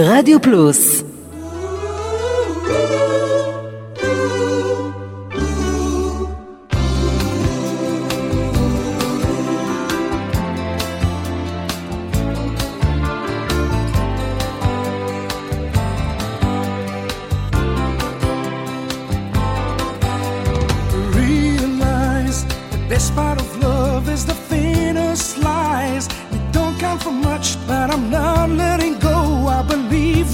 Radio 0.00 0.38
Plus. 0.38 1.01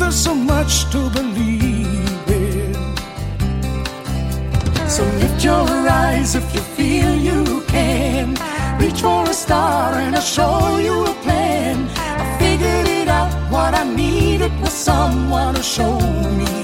was 0.08 0.24
so 0.24 0.34
much 0.34 0.90
to 0.90 1.10
believe 1.10 2.28
in. 2.28 2.72
So 4.88 5.04
lift 5.20 5.44
your 5.44 5.68
eyes 6.04 6.34
if 6.34 6.46
you 6.54 6.62
feel 6.76 7.14
you 7.14 7.62
can. 7.68 8.34
Reach 8.80 9.02
for 9.02 9.24
a 9.28 9.34
star 9.34 9.92
and 10.02 10.16
I'll 10.16 10.22
show 10.22 10.78
you 10.78 11.04
a 11.04 11.14
plan. 11.24 11.76
I 12.22 12.24
figured 12.38 12.88
it 13.00 13.08
out, 13.08 13.30
what 13.52 13.74
I 13.74 13.84
needed 13.84 14.52
was 14.62 14.72
someone 14.72 15.54
to 15.56 15.62
show 15.62 16.00
me. 16.38 16.57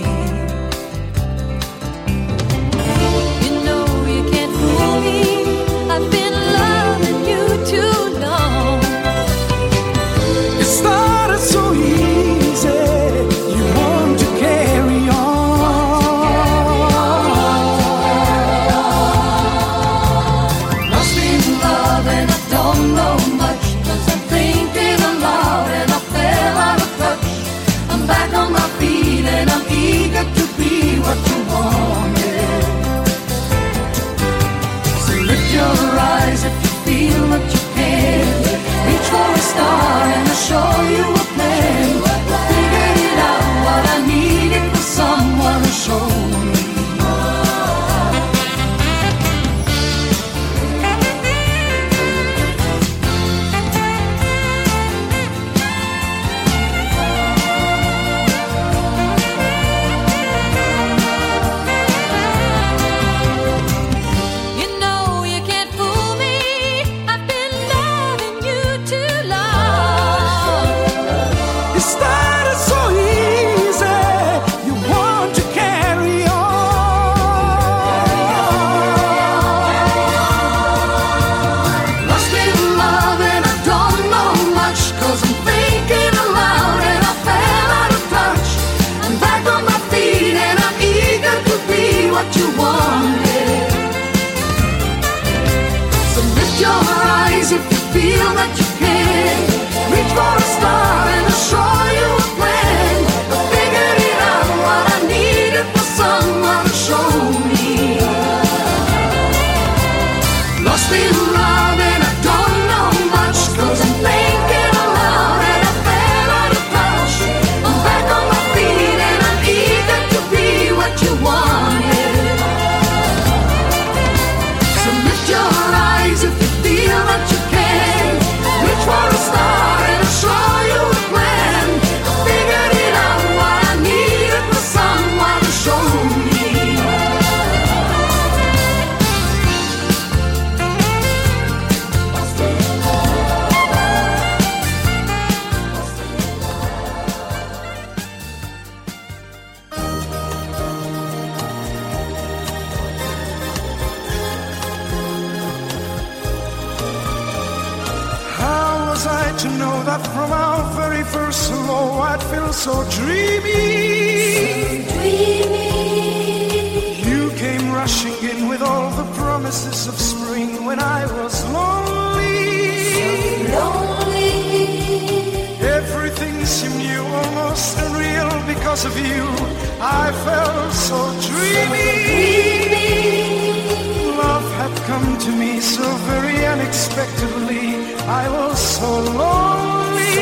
to 185.25 185.31
me 185.31 185.59
so 185.59 185.83
very 186.11 186.45
unexpectedly. 186.45 187.97
I 188.23 188.29
was 188.29 188.59
so 188.77 188.91
lonely. 189.23 190.17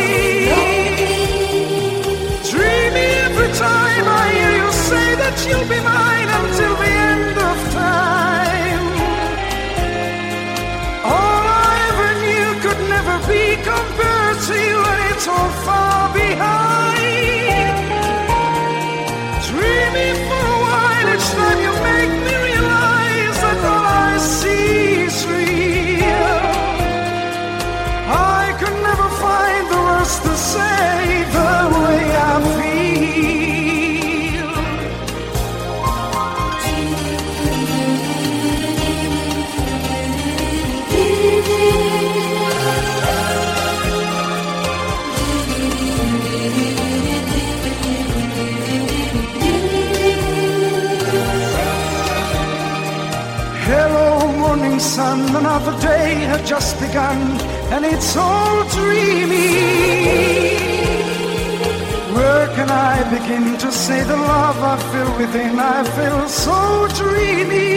So. 0.47 0.61
Dreamy 2.51 3.09
every 3.27 3.51
time 3.67 4.07
I 4.23 4.27
hear 4.39 4.53
you 4.63 4.71
say 4.91 5.09
that 5.23 5.37
you'll 5.47 5.71
be 5.75 5.81
mine 5.93 6.31
until 6.41 6.75
the 6.83 6.93
end 7.11 7.37
of 7.51 7.59
time. 7.73 8.87
All 11.15 11.45
I 11.67 11.75
ever 11.91 12.11
knew 12.23 12.49
could 12.65 12.81
never 12.95 13.17
be 13.33 13.45
compared 13.71 14.39
to 14.49 14.55
you, 14.69 14.79
and 14.91 15.01
it's 15.11 15.27
all 15.27 15.51
far 15.67 16.15
behind. 16.15 16.72
Another 55.35 55.79
day 55.81 56.15
had 56.31 56.45
just 56.45 56.79
begun 56.81 57.19
and 57.73 57.85
it's 57.85 58.17
all 58.17 58.65
dreamy. 58.69 59.49
Where 62.17 62.47
can 62.57 62.69
I 62.71 62.95
begin 63.17 63.57
to 63.59 63.73
say 63.73 64.03
the 64.05 64.17
love 64.17 64.59
I 64.63 64.77
feel 64.91 65.11
within? 65.17 65.59
I 65.59 65.85
feel 65.97 66.29
so 66.29 66.89
dreamy. 67.01 67.73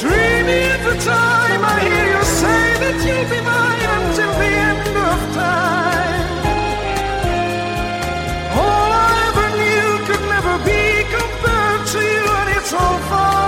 Dreamy 0.00 0.58
every 0.74 0.98
time 1.00 1.60
I 1.74 1.78
hear 1.88 2.06
you 2.14 2.24
say 2.42 2.64
that 2.82 2.96
you'll 3.06 3.30
be 3.34 3.40
mine 3.52 3.86
until 3.98 4.32
the 4.42 4.50
end 4.70 4.96
of 5.12 5.20
time. 5.44 6.28
All 8.62 8.90
I 9.06 9.12
ever 9.30 9.48
knew 9.60 9.88
could 10.06 10.24
never 10.34 10.54
be 10.70 10.82
compared 11.16 11.82
to 11.92 12.00
you, 12.12 12.24
and 12.40 12.48
it's 12.58 12.72
all 12.72 12.98
far 13.10 13.43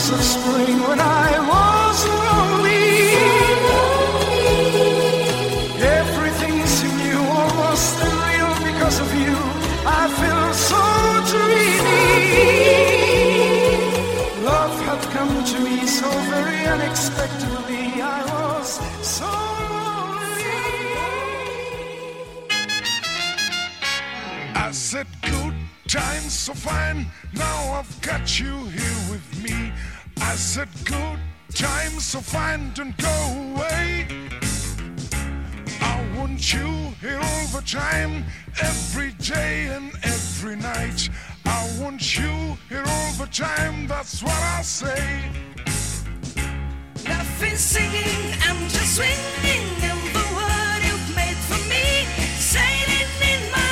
promises 0.00 0.10
of 0.12 0.22
spring 0.22 0.80
when 0.88 1.00
I 1.00 1.38
was 1.52 2.06
lonely. 2.06 2.88
Everything 5.82 6.66
seemed 6.66 6.96
new, 6.98 7.18
almost 7.18 8.00
unreal 8.00 8.54
because 8.70 9.00
of 9.00 9.14
you. 9.14 9.36
I 9.86 10.08
feel 10.20 10.52
so 10.68 10.82
dreamy. 11.30 12.00
Love 14.44 14.80
had 14.86 15.02
come 15.14 15.44
to 15.44 15.60
me 15.60 15.86
so 15.86 16.08
very 16.32 16.66
unexpectedly. 16.66 18.02
I 18.02 18.24
was 18.32 18.80
so 19.02 19.30
lonely. 19.76 20.56
I 24.54 24.70
said 24.72 25.06
good 25.22 25.54
times 25.88 26.32
so 26.32 26.54
fine. 26.54 27.06
Now 27.34 27.72
I've 27.78 28.00
got 28.00 28.38
you. 28.40 28.59
Said, 30.40 30.68
Good 30.84 31.20
times 31.54 32.06
so 32.06 32.20
fine, 32.20 32.72
don't 32.72 32.96
go 32.96 33.54
away. 33.54 34.06
I 35.80 36.02
want 36.16 36.52
you 36.52 36.66
here 37.00 37.20
all 37.22 37.46
the 37.48 37.62
time, 37.64 38.24
every 38.60 39.12
day 39.12 39.66
and 39.66 39.92
every 40.02 40.56
night. 40.56 41.10
I 41.44 41.70
want 41.78 42.18
you 42.18 42.56
here 42.70 42.82
all 42.84 43.12
the 43.12 43.28
time, 43.30 43.86
that's 43.86 44.22
what 44.22 44.42
I 44.58 44.62
say. 44.62 45.30
Nothing 47.06 47.56
singing, 47.56 48.34
I'm 48.42 48.60
just 48.70 48.96
swinging 48.96 49.66
in 49.92 50.12
the 50.16 50.26
world 50.34 50.80
you've 50.88 51.14
made 51.14 51.36
for 51.36 51.60
me. 51.68 52.06
Sailing 52.40 53.12
in 53.30 53.52
my 53.52 53.69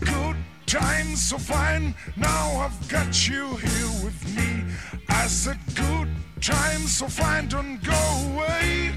good 0.00 0.36
times 0.66 1.28
so 1.28 1.38
fine. 1.38 1.94
Now 2.16 2.56
I've 2.56 2.88
got 2.88 3.28
you 3.28 3.56
here 3.56 4.04
with 4.04 4.36
me. 4.36 4.64
I 5.08 5.26
said 5.26 5.58
good 5.74 6.08
times 6.40 6.96
so 6.96 7.06
fine, 7.06 7.48
don't 7.48 7.82
go 7.82 8.02
away. 8.32 8.92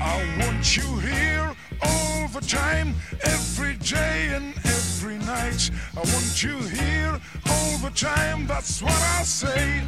I 0.00 0.24
want 0.38 0.76
you 0.76 0.98
here 0.98 1.54
all 1.82 2.28
the 2.28 2.40
time, 2.40 2.94
every 3.22 3.74
day 3.76 4.30
and 4.34 4.54
every 4.64 5.18
night. 5.18 5.70
I 5.96 6.00
want 6.00 6.42
you 6.42 6.56
here 6.58 7.20
all 7.50 7.78
the 7.78 7.90
time, 7.94 8.46
that's 8.46 8.82
what 8.82 9.00
I 9.18 9.22
say. 9.22 9.82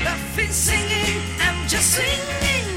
I've 0.00 0.36
been 0.36 0.50
singing, 0.50 1.22
I'm 1.40 1.68
just 1.68 1.90
singing. 1.94 2.73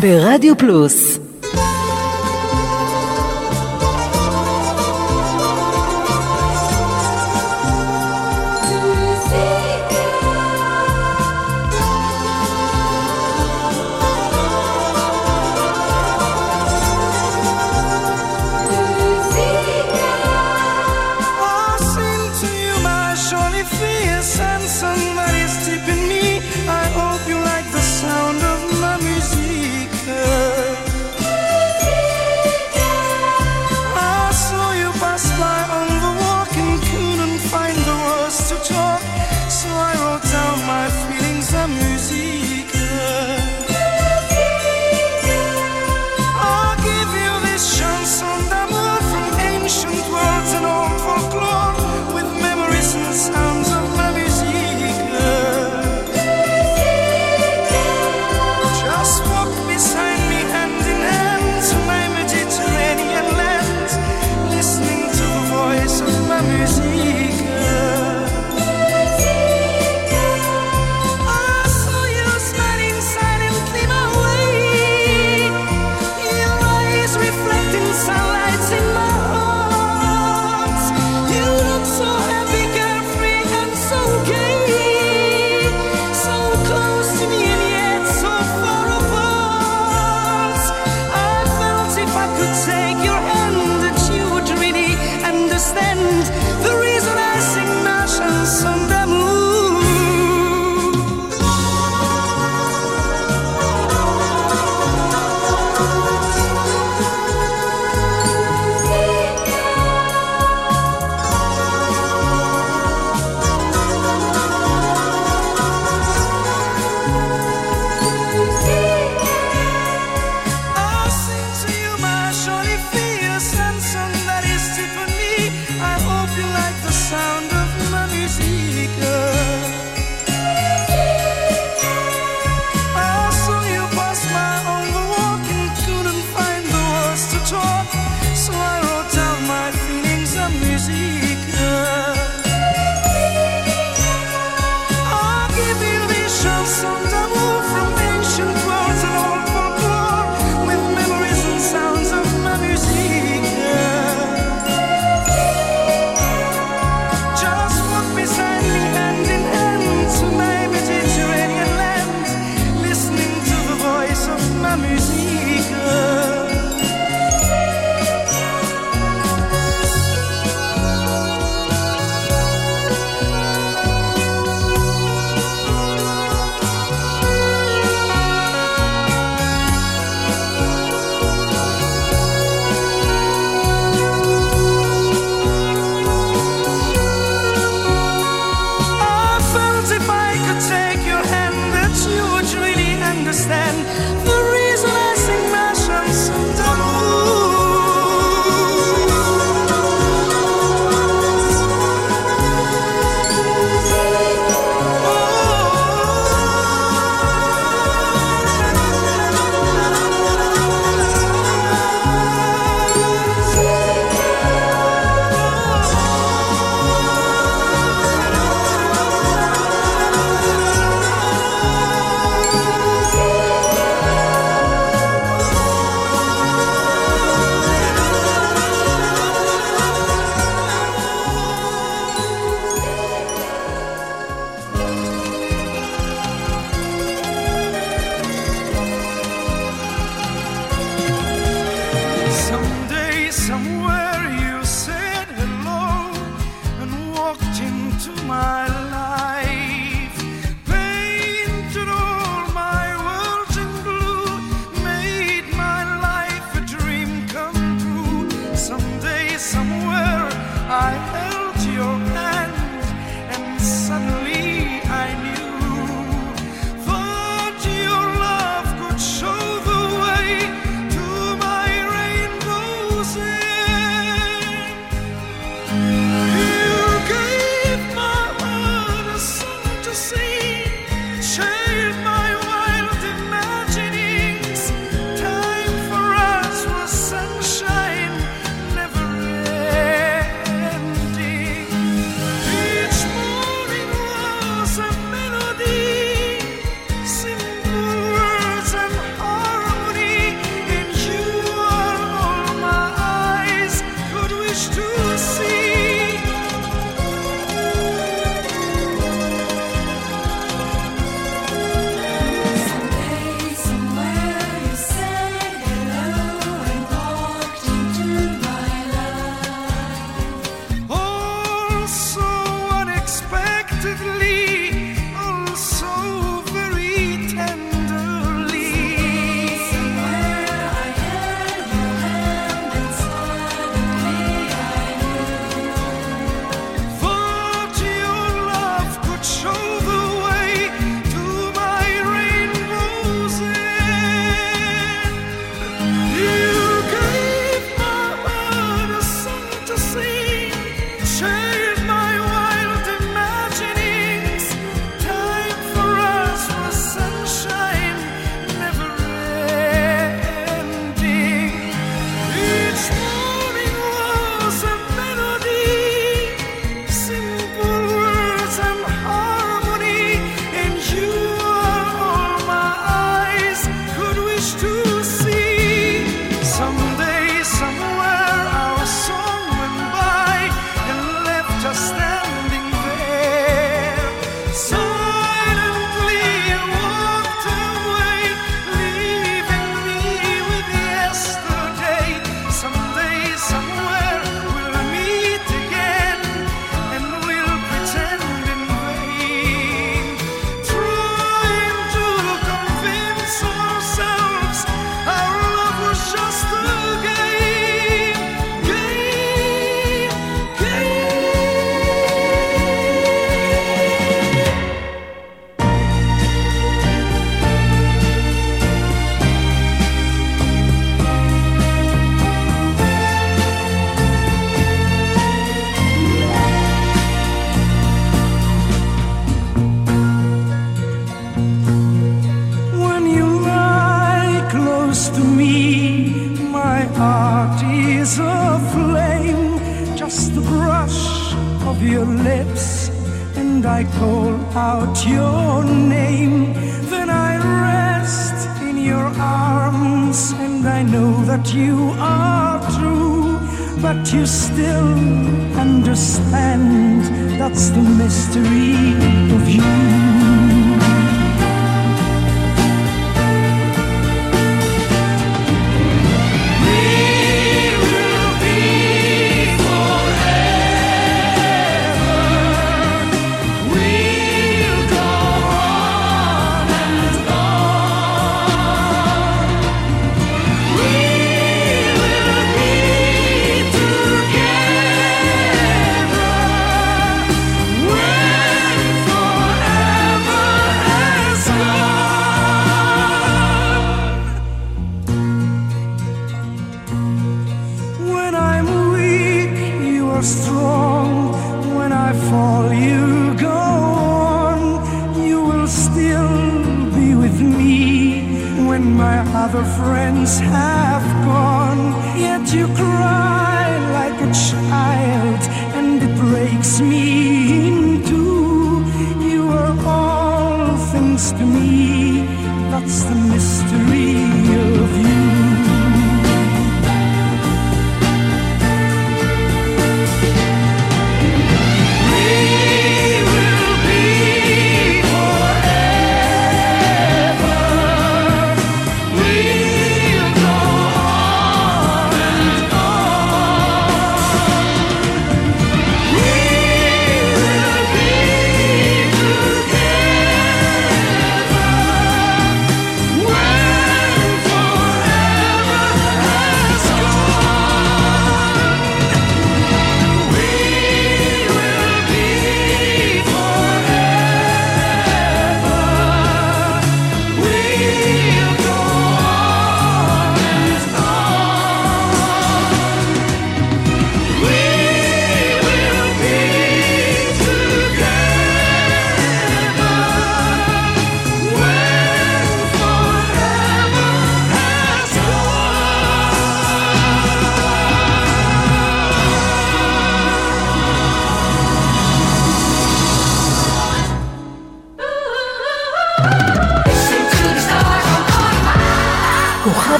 ברדיו 0.00 0.56
פלוס. 0.58 1.07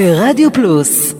ברדיו 0.00 0.52
פלוס 0.52 1.14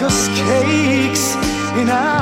Cause 0.00 0.28
cakes 0.28 1.34
in 1.76 1.90
our 1.90 2.19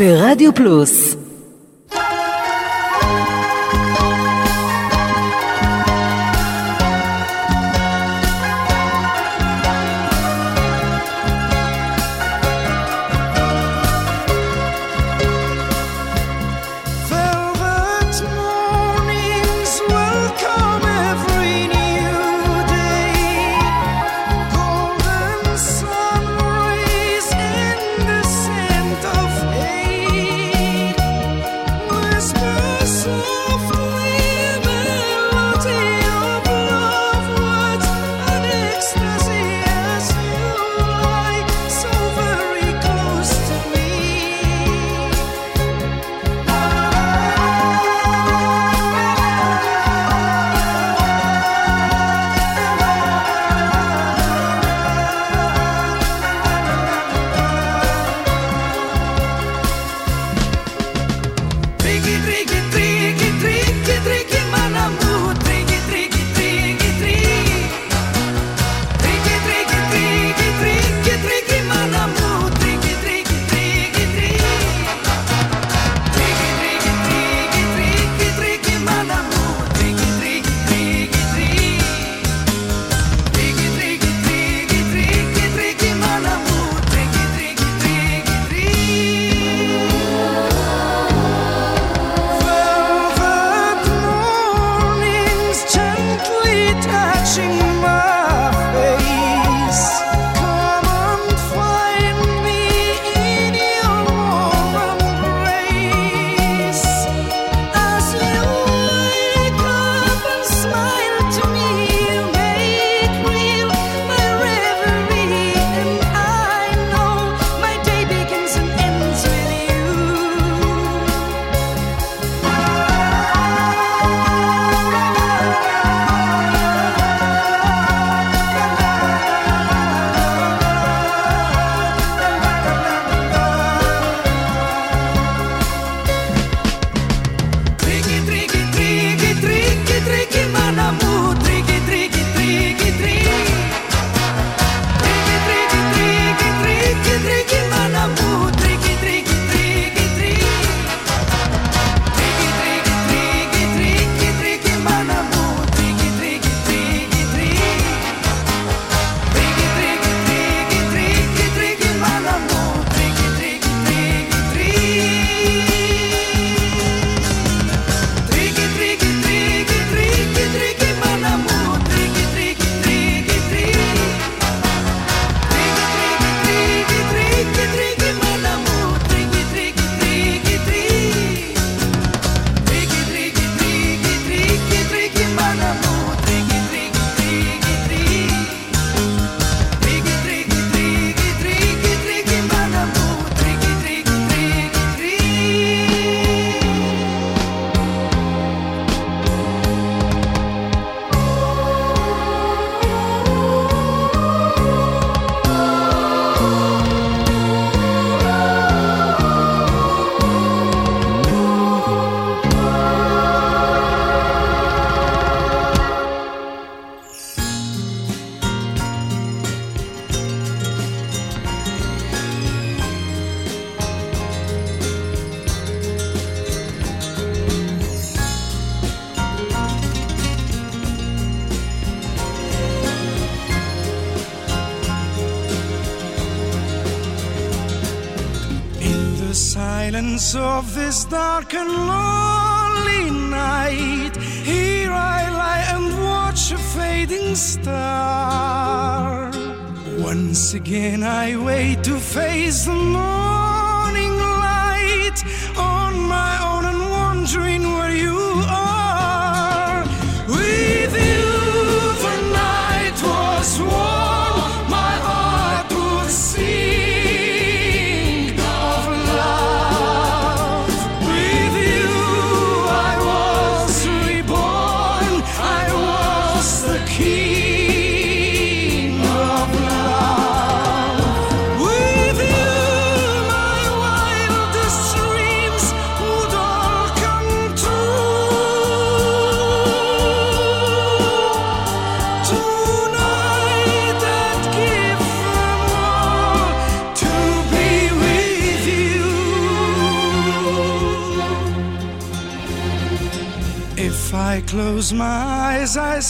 ברדיו 0.00 0.54
פלוס 0.54 1.16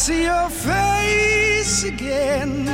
see 0.01 0.23
your 0.23 0.49
face 0.49 1.83
again, 1.83 2.65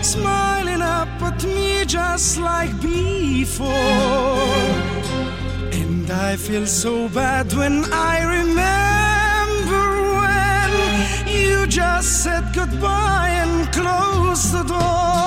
smiling 0.00 0.80
up 0.80 1.08
at 1.20 1.42
me 1.42 1.84
just 1.84 2.38
like 2.38 2.70
before. 2.80 3.68
And 5.80 6.08
I 6.08 6.36
feel 6.36 6.66
so 6.66 7.08
bad 7.08 7.52
when 7.52 7.84
I 7.92 8.16
remember 8.38 9.86
when 10.22 10.70
you 11.26 11.66
just 11.66 12.22
said 12.22 12.44
goodbye 12.54 13.30
and 13.42 13.72
closed 13.72 14.52
the 14.52 14.62
door. 14.62 15.17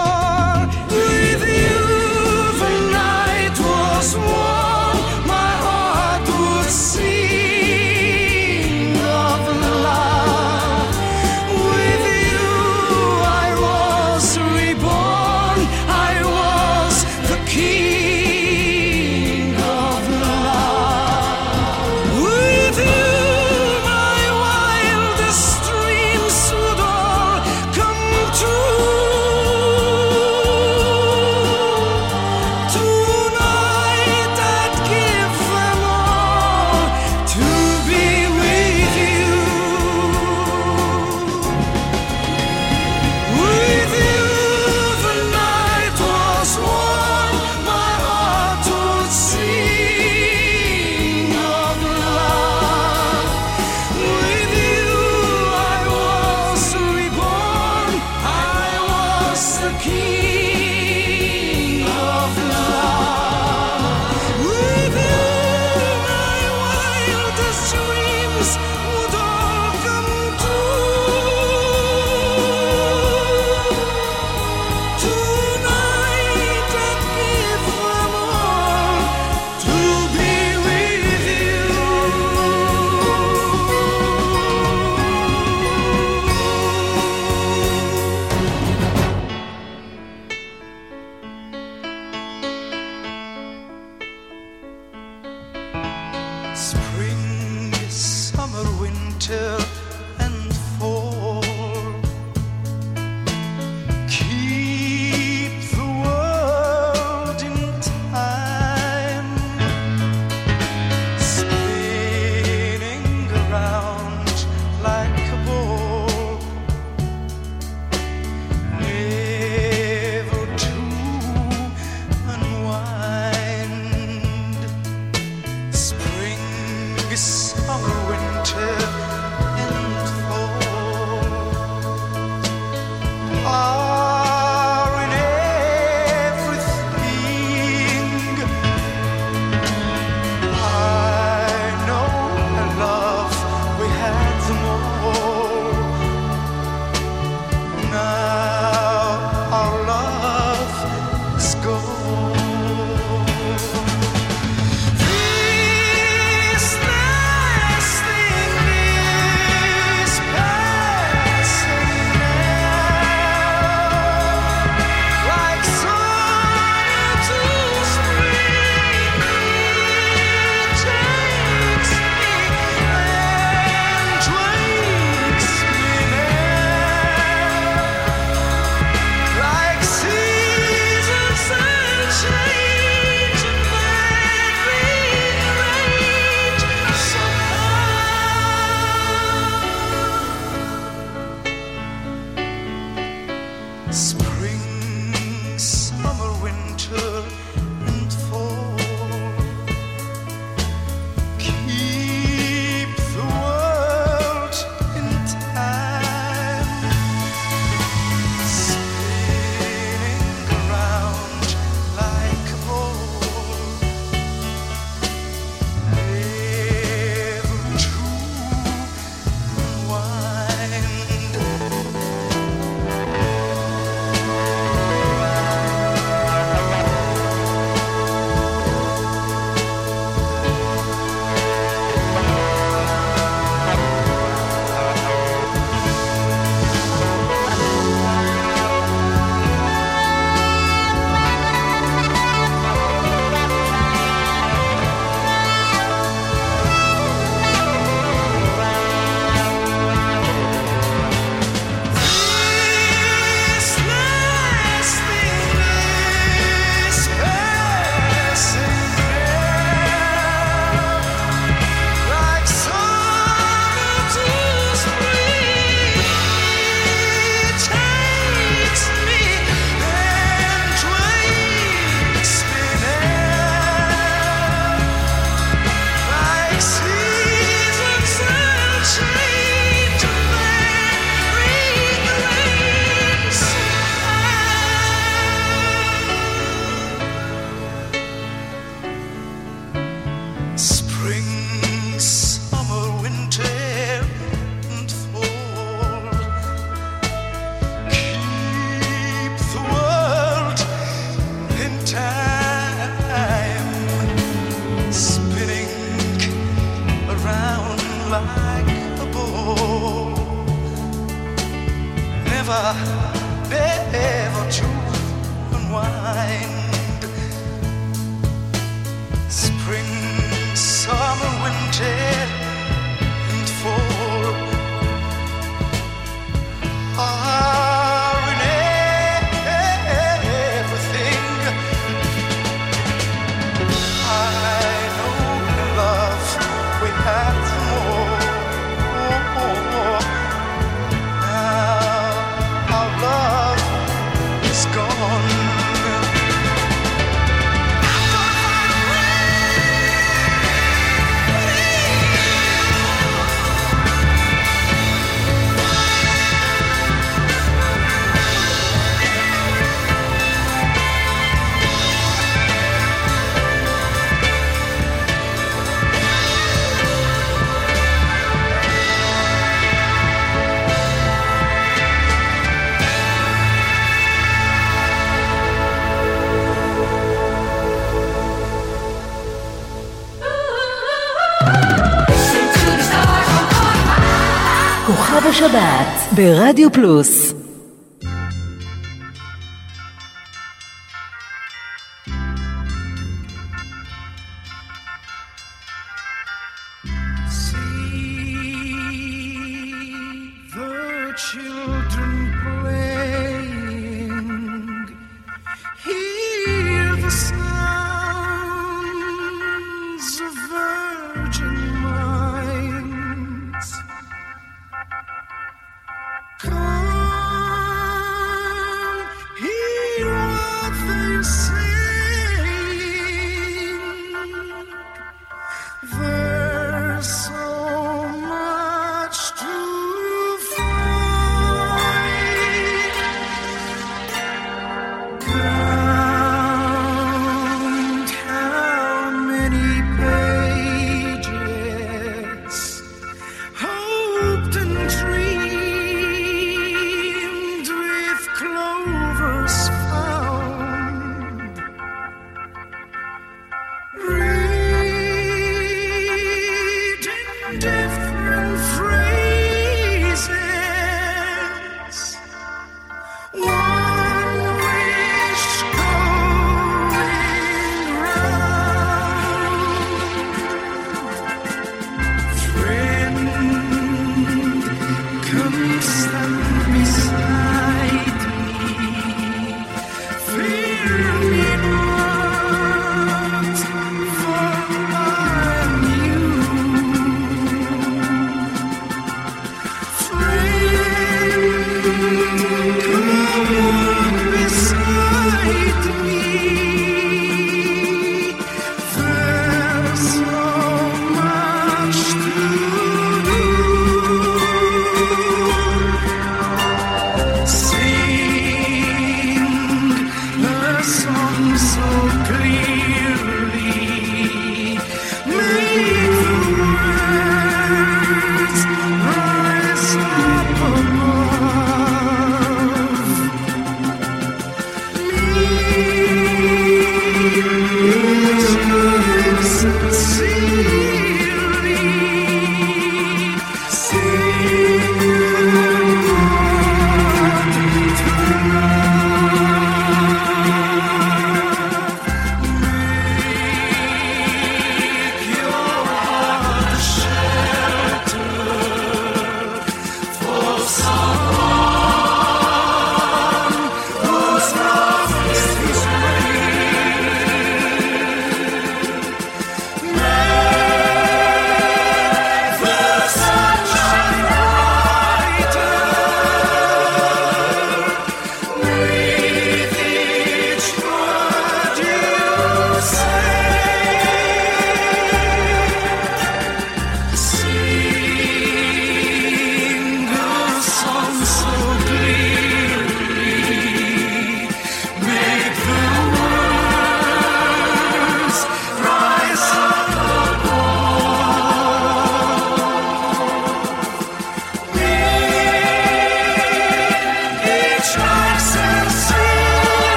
שבת 385.42 386.16
ברדיו 386.16 386.72
פלוס. 386.72 387.31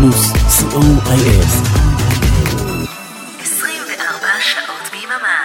פלוס, 0.00 0.32
co.il 0.32 1.46
24 3.42 4.28
שעות 4.40 4.90
ביממה. 4.92 5.38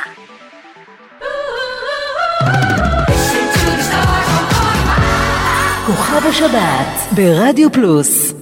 כוכב 5.86 6.26
השבת 6.30 7.12
ברדיו 7.12 7.72
פלוס 7.72 8.35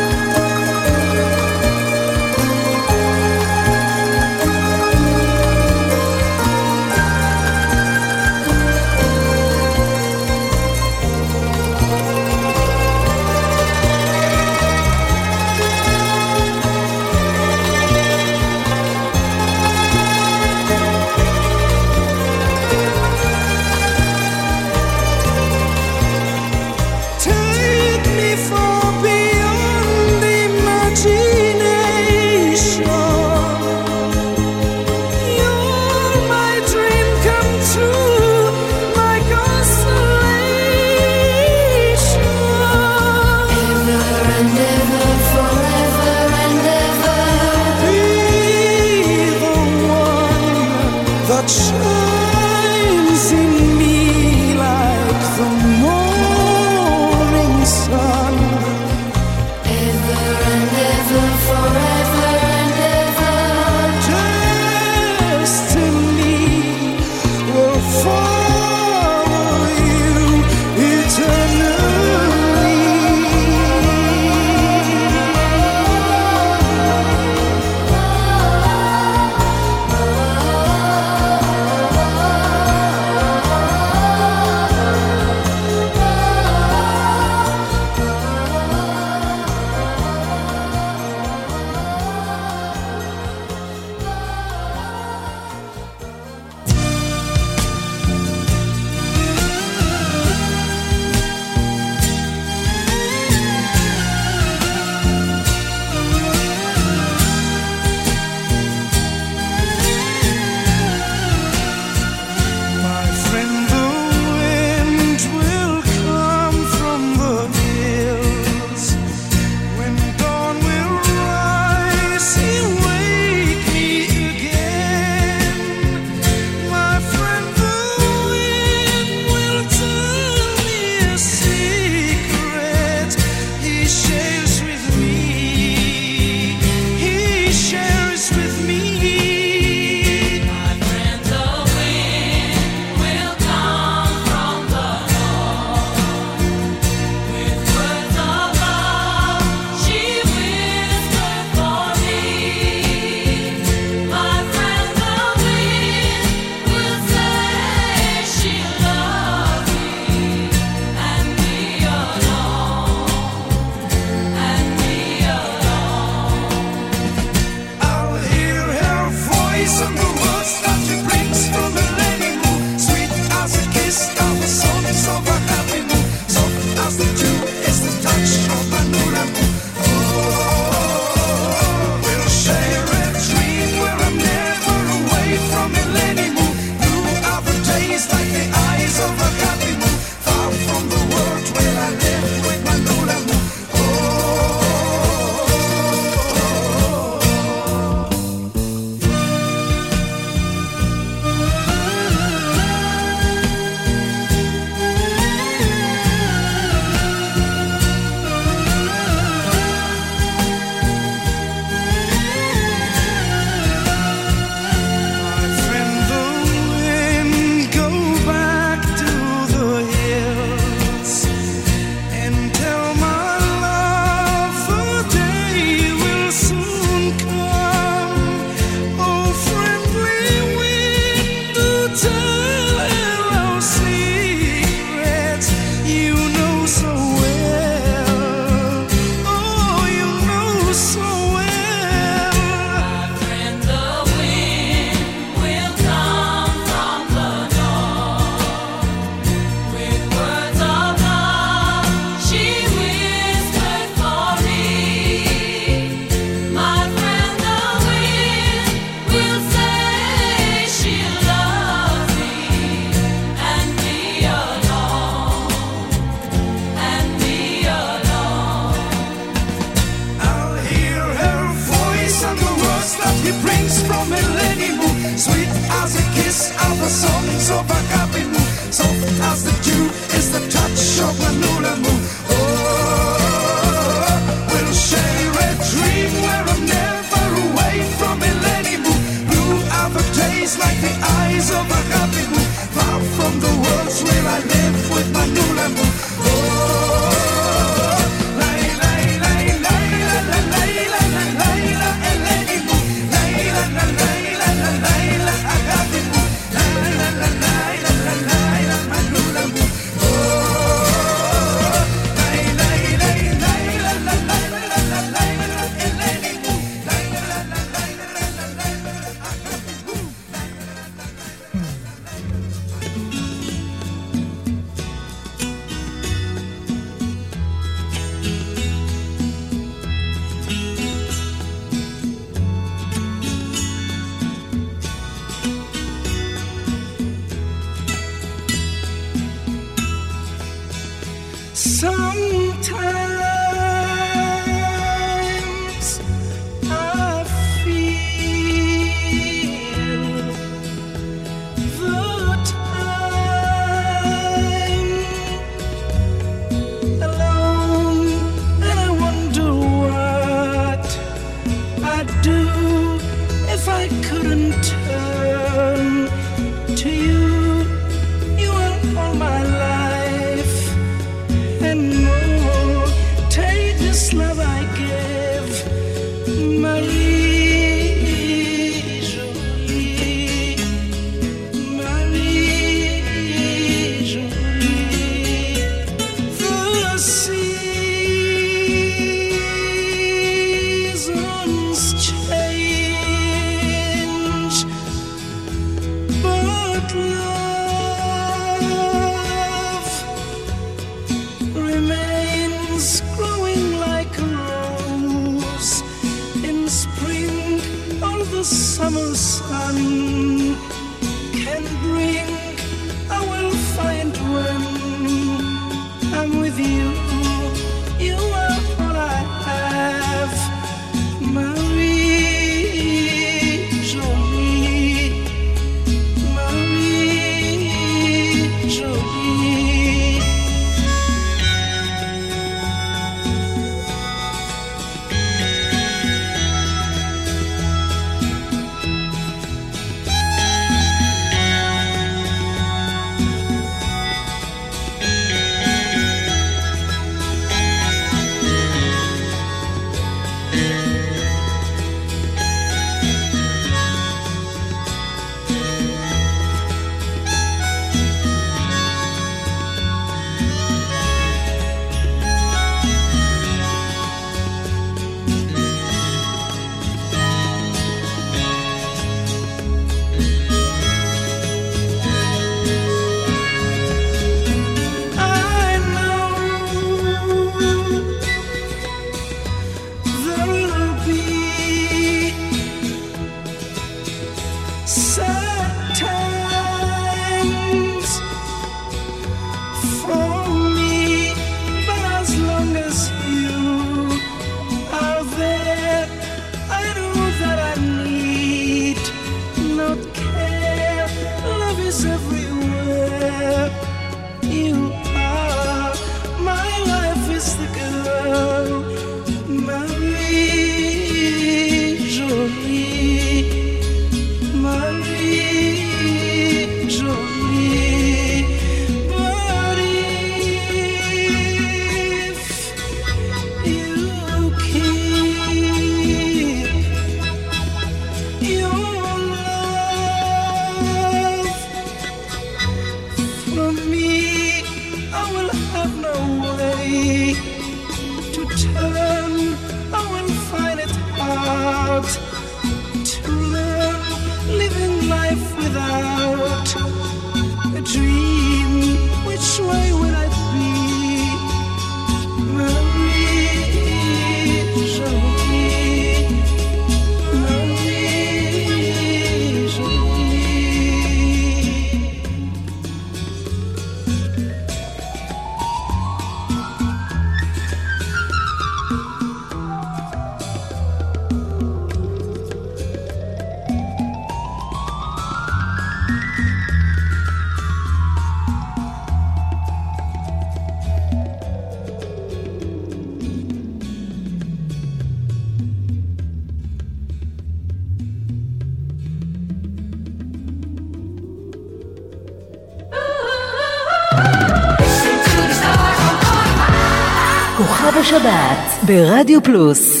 Radio 599.21 599.39
Plus. 599.39 600.00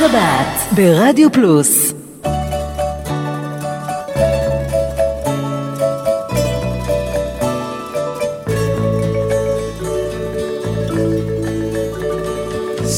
שבת 0.00 0.72
ברדיו 0.72 1.32
פלוס. 1.32 1.92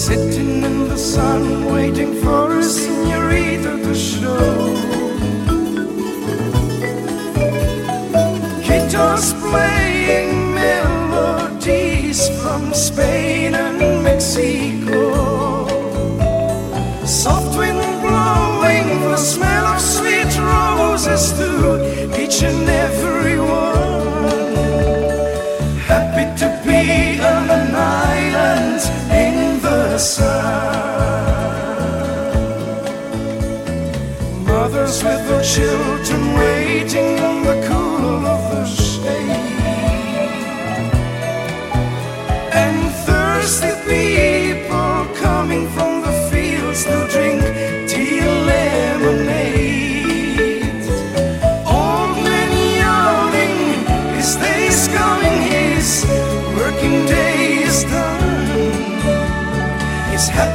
Sitting 0.05 0.55
in 0.69 0.77
the 0.93 1.01
sun 1.13 1.43
waiting 1.75 2.13
for 2.23 2.45
a 2.61 2.63
senorita 2.63 3.73
to 3.85 3.95
show. 4.09 4.47
Quito's 8.65 9.29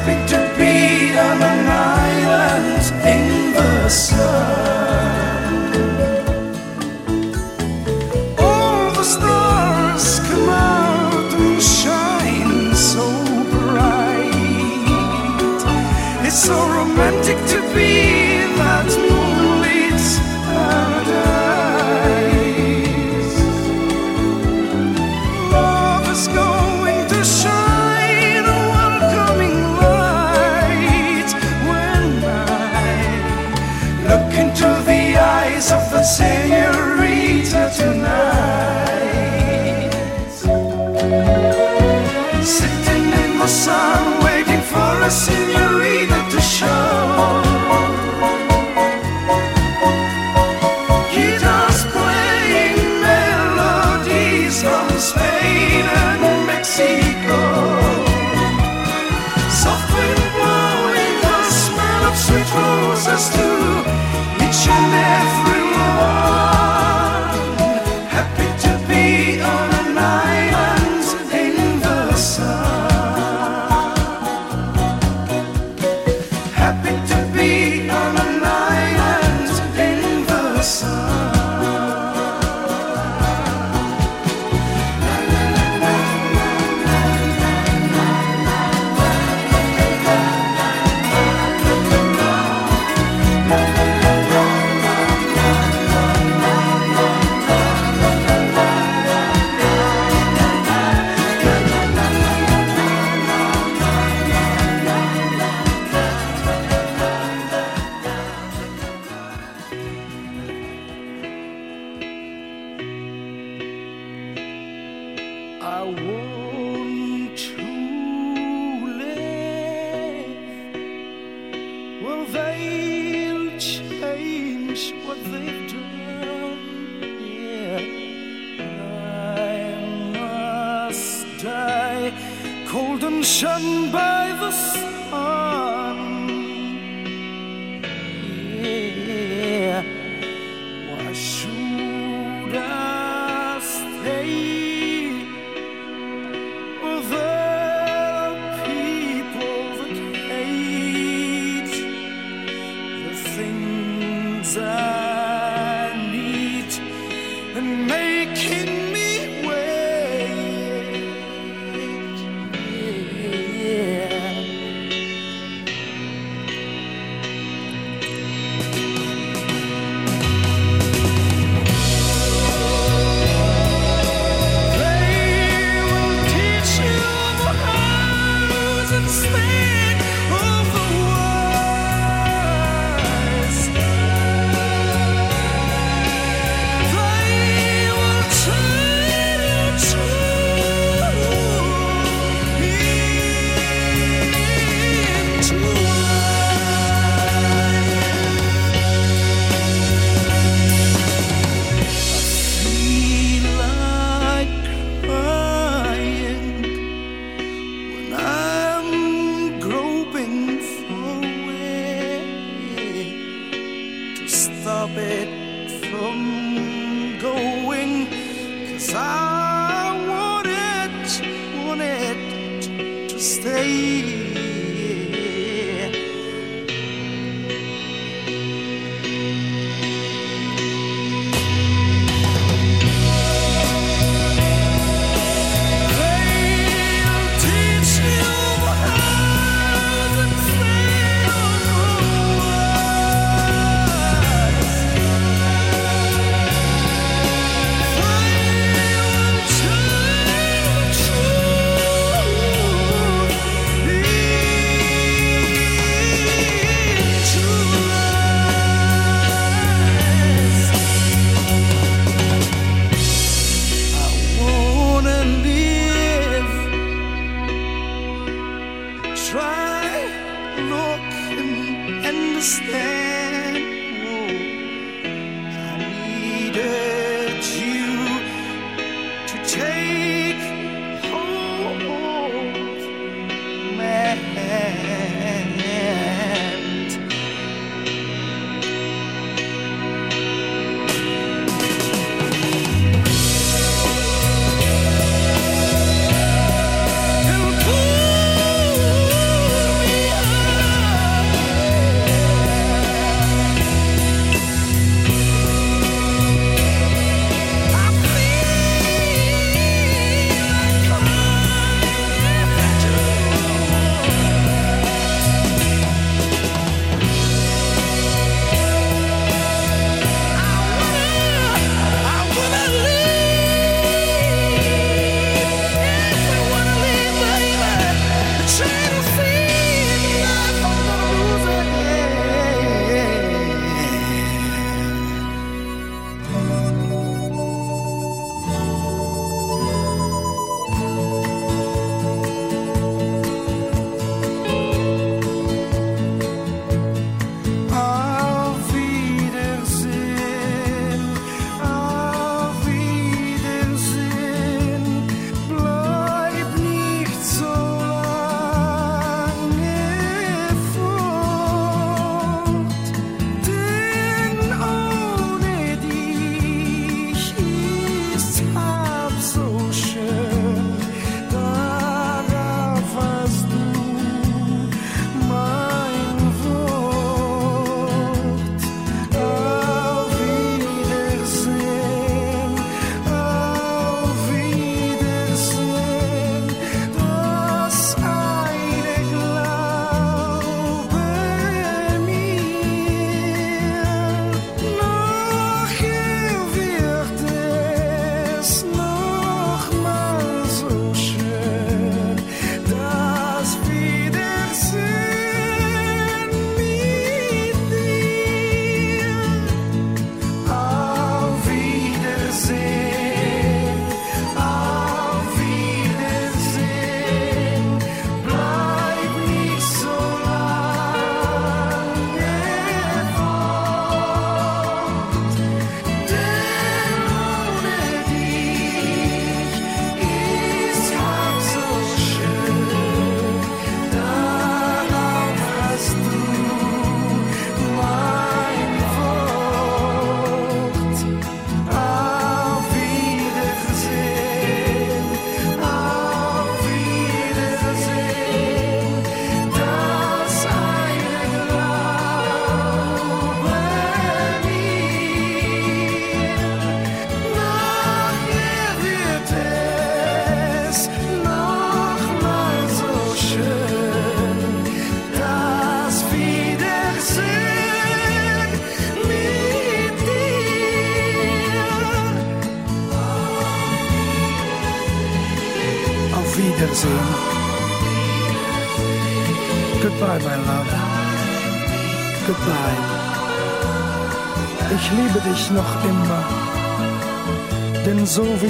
happy 0.08 0.28
to 0.28 0.38
be 0.58 1.18
on 1.18 1.42
an 1.42 1.68
island 1.68 2.86
in 3.06 3.54
the 3.54 3.90
sun. 3.90 4.47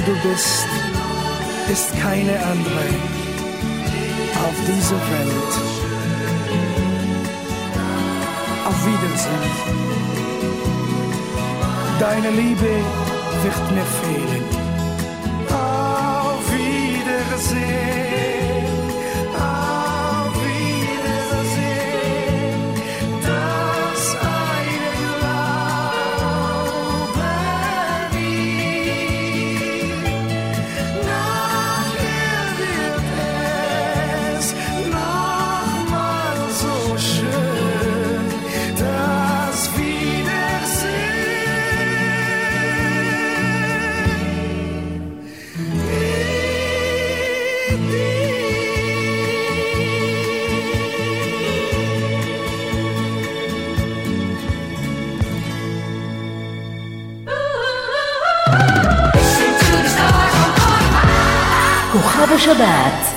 du 0.08 0.14
bist, 0.30 0.68
ist 1.70 1.92
keine 2.02 2.40
andere 2.40 2.88
auf 4.48 4.58
dieser 4.66 5.02
Welt. 5.12 5.54
Auf 8.68 8.78
Wiedersehen. 8.86 9.52
Deine 12.00 12.30
Liebe 12.32 12.72
wird 13.44 13.72
mir 13.76 13.88
fehlen. 14.02 14.27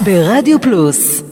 ברדיו 0.05 0.61
פלוס. 0.61 1.23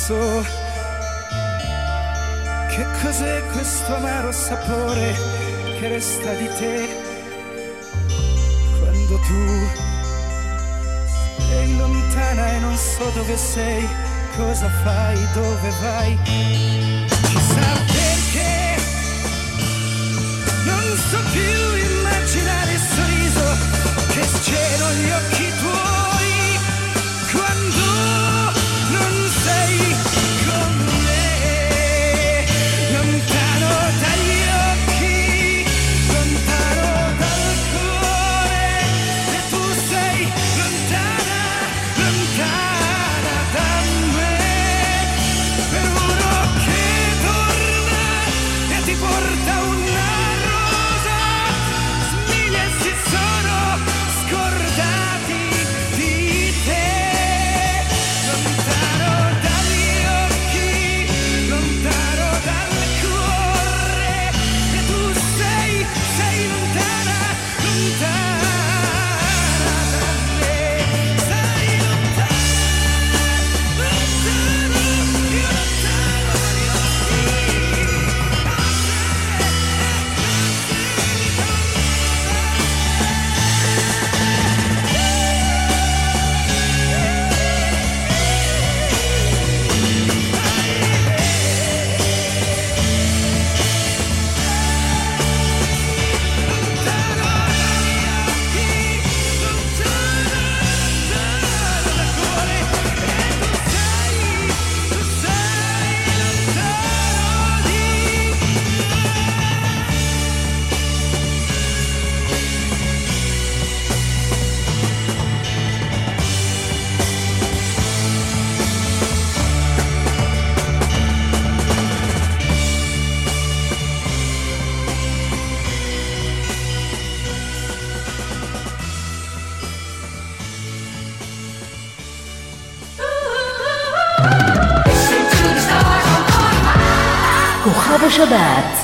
basso. 0.00 0.44
Che 2.68 2.86
cos'è 3.02 3.42
questo 3.52 3.94
amaro 3.94 4.32
sapore 4.32 5.14
che 5.78 5.88
resta 5.88 6.32
di 6.32 6.48
te 6.58 6.88
quando 8.78 9.18
tu 9.18 9.68
sei 11.48 11.76
lontana 11.76 12.52
e 12.52 12.58
non 12.60 12.76
so 12.76 13.10
dove 13.14 13.36
sei, 13.36 13.86
cosa 14.36 14.68
fai, 14.82 15.18
dove 15.34 15.70
vai? 15.80 16.18
Chissà 16.24 17.70
perché 17.86 18.76
non 20.64 20.96
so 21.10 21.18
più 21.32 21.62
immaginare 21.90 22.72
il 22.72 22.80
sorriso 22.94 23.44
che 24.12 24.22
sgelo 24.22 24.92
gli 24.92 25.10
occhi 25.10 25.59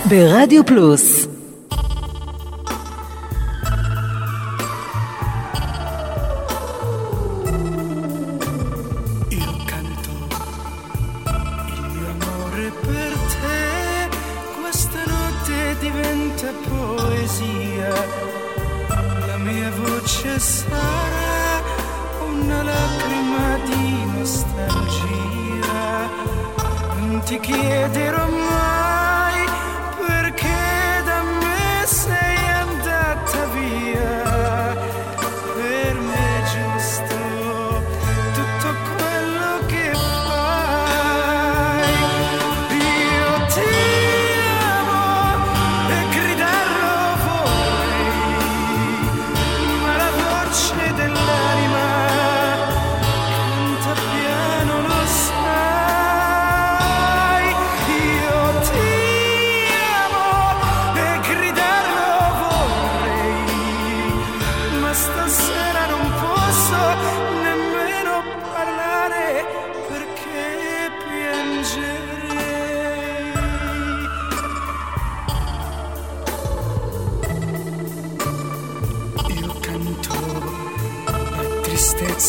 ברדיו 0.08 0.66
פלוס. 0.66 1.25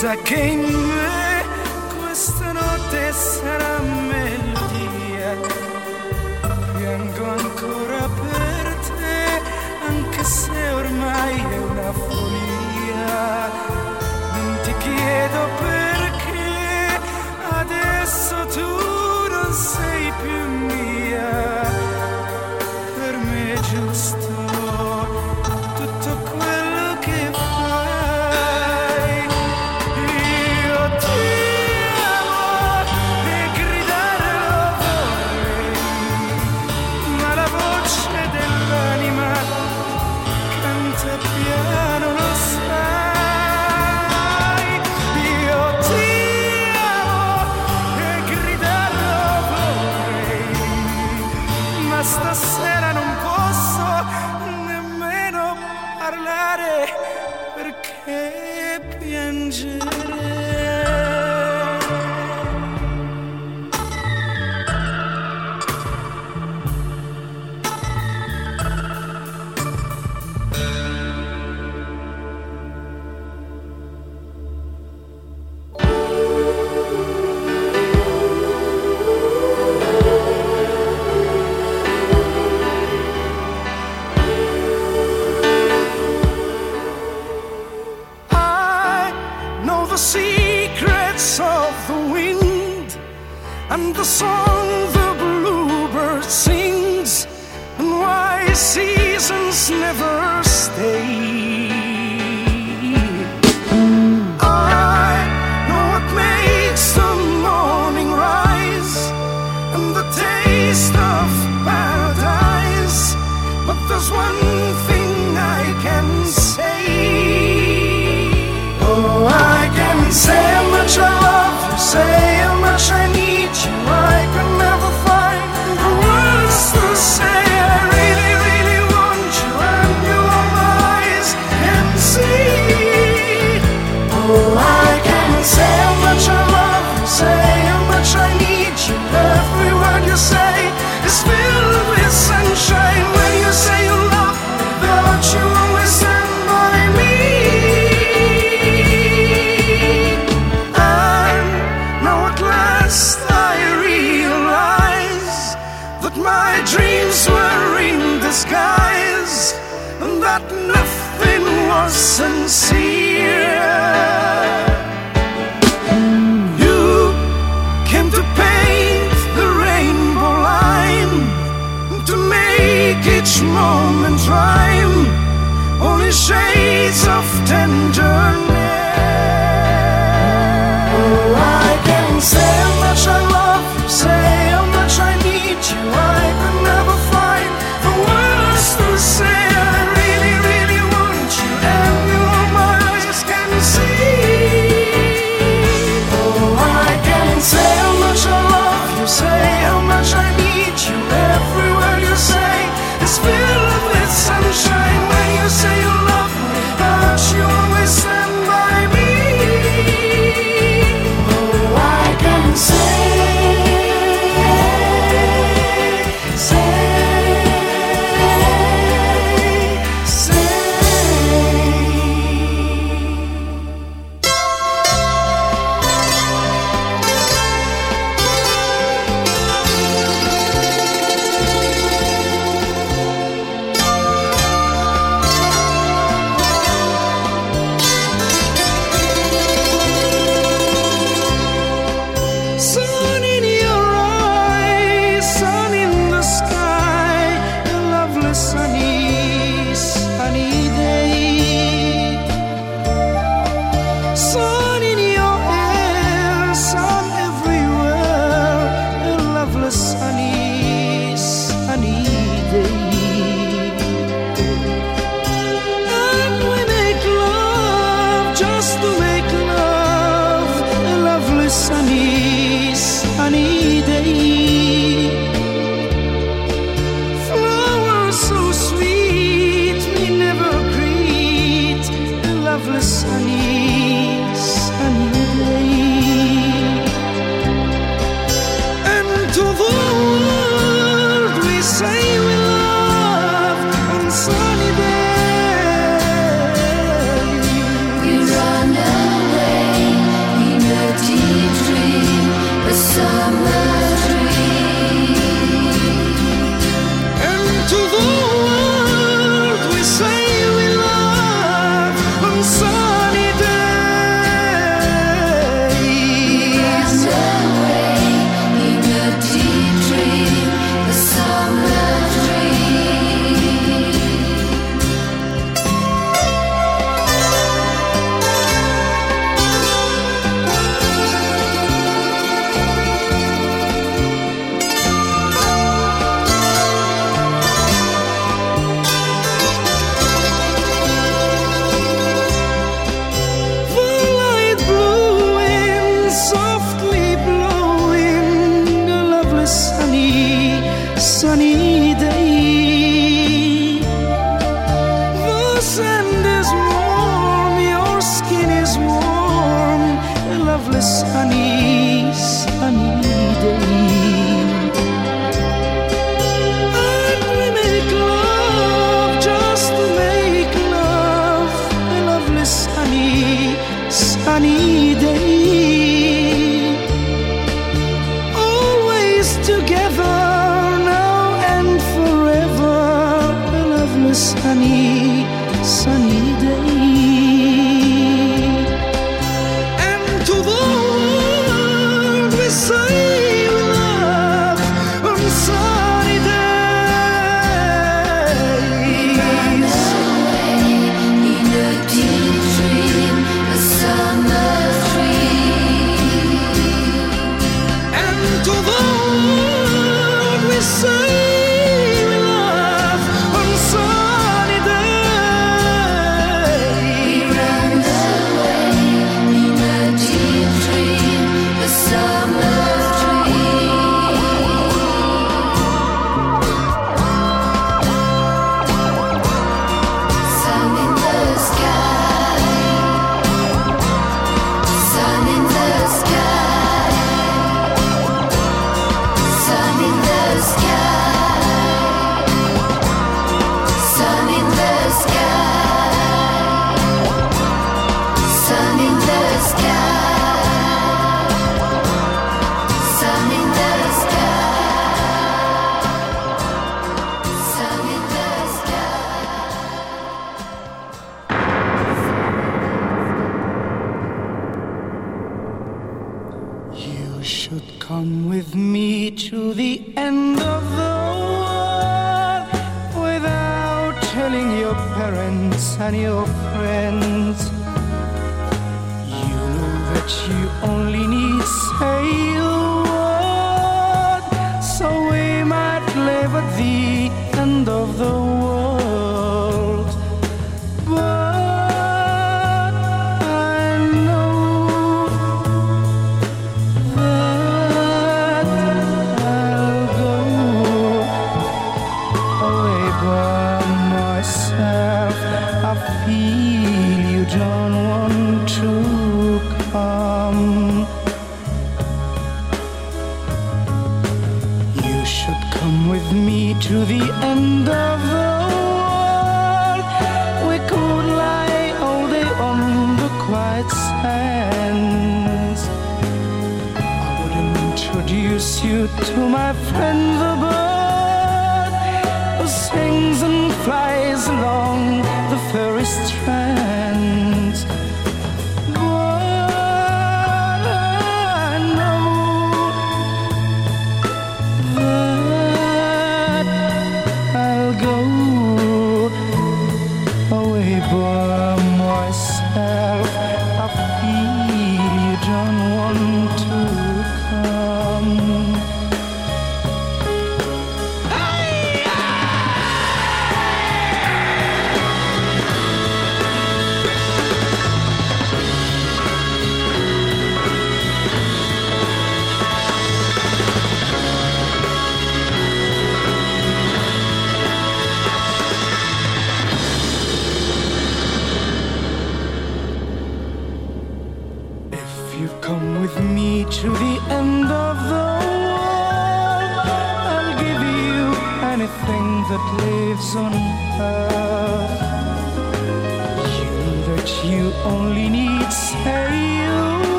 Cosa 0.00 0.16
che 0.22 0.34
in 0.34 0.60
me 0.62 1.44
questa 1.98 2.52
notte 2.52 3.12
sarà 3.12 3.80
mai 3.80 3.99